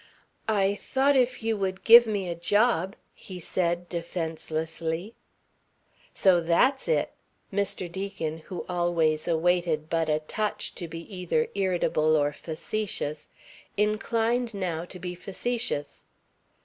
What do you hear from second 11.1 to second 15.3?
either irritable or facetious, inclined now to be